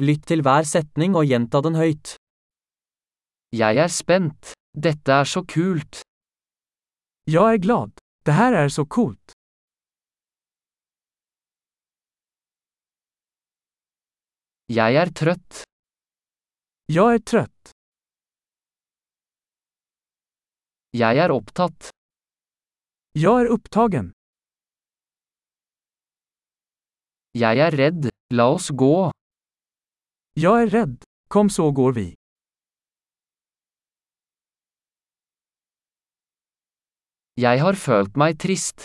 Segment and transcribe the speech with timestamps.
[0.00, 2.14] Lytt til hver setning og gjenta den høyt.
[3.52, 4.54] Jeg er spent.
[4.72, 6.00] Dette er så kult.
[7.28, 7.92] Jeg er glad.
[8.24, 9.34] Det her er så kult.
[14.72, 15.62] Jeg er trøtt.
[16.88, 17.74] Jeg er trøtt.
[20.96, 21.92] Jeg er opptatt.
[23.20, 24.12] Jeg er opptagen.
[27.36, 28.14] Jeg er redd.
[28.32, 29.10] La oss gå.
[30.32, 31.04] Jag är rädd.
[31.28, 32.14] Kom så går vi.
[37.40, 38.84] Jeg har følt meg trist.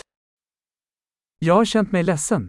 [1.44, 2.48] Jeg har kjent meg ledsen.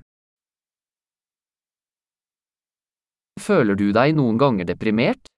[3.48, 5.30] Føler du deg noen ganger deprimert?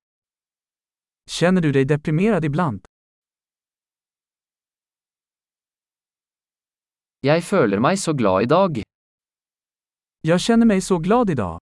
[1.29, 2.85] Kjenner du deg deprimert ibland?
[7.27, 8.83] Jeg føler meg så glad i dag.
[10.23, 11.59] Jeg kjenner meg så glad idag.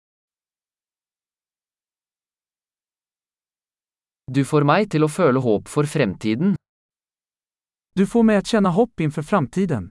[4.33, 6.55] Du får meg til å føle håp for fremtiden.
[7.93, 9.89] Du får meg å kjenne håp innenfor framtiden.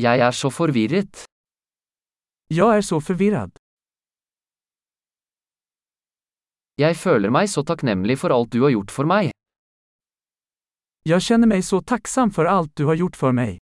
[0.00, 1.26] Jeg er så forvirret.
[2.48, 3.60] Jeg er så forvirret.
[6.80, 9.34] Jeg føler meg så takknemlig for alt du har gjort for meg.
[11.04, 13.58] Jeg kjenner meg så takksam for alt du har gjort for mig.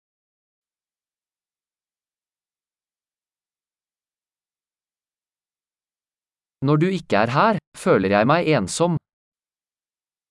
[6.67, 8.97] Når du ikke er her, føler jeg meg ensom.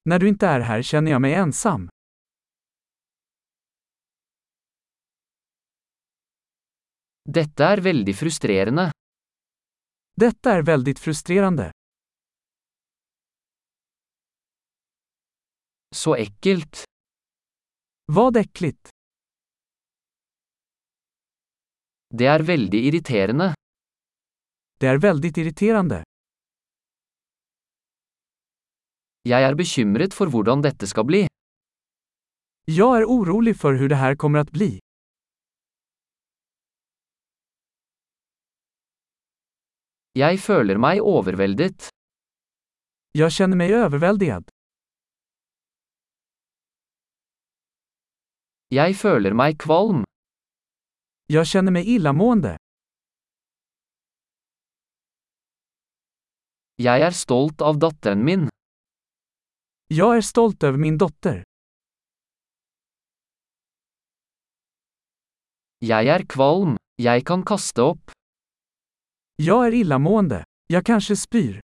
[0.09, 1.89] När du inte är här känner jag mig ensam.
[7.37, 8.91] Dette er veldig frustrerende.
[10.13, 11.71] Detta är väldigt frustrerande.
[15.95, 16.83] Så ekkelt.
[18.05, 18.89] Vad äckligt.
[22.09, 23.53] Det er veldig irriterende.
[24.79, 26.03] Det är väldigt irriterande.
[29.25, 31.23] Jeg er bekymret for hvordan dette skal bli.
[32.67, 34.79] Jag är orolig för hur det här kommer att bli.
[40.13, 41.89] Jeg føler meg overveldet.
[43.11, 44.49] Jag känner mig överväldigad.
[48.69, 50.03] Jeg føler meg kvalm.
[51.25, 52.57] Jag känner mig illamående.
[56.77, 58.54] Jeg er stolt av datteren min.
[59.87, 61.43] Jag är stolt över min dotter.
[65.79, 66.77] Jeg er kvalm.
[66.97, 68.11] Jeg kan kaste opp.
[69.35, 70.43] Jag är illamående.
[70.67, 71.59] Jag kanske spyr.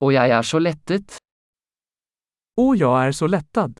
[0.00, 1.18] Og jeg er så lettet.
[2.56, 3.78] Och jag är så lättad.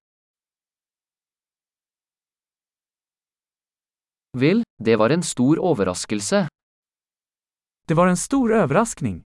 [4.39, 6.49] Vel, det var en stor overraskelse.
[7.87, 9.23] Det var en stor överraskning.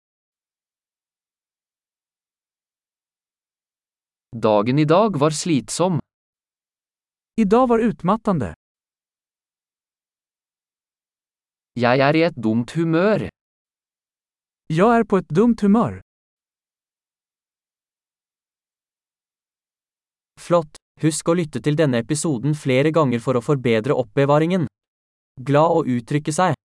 [4.35, 5.99] Dagen i dag var slitsom.
[7.41, 8.53] Idag var utmattande.
[11.77, 13.29] Jeg er i et dumt humør.
[14.73, 16.01] Jag är på ett dumt humör.
[20.41, 20.77] Flott!
[21.01, 24.65] Husk å lytte til denne episoden flere ganger for å forbedre oppbevaringen.
[25.37, 26.56] Glad å uttrykke seg!